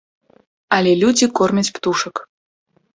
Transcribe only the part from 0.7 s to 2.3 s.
Але людзі кормяць птушак.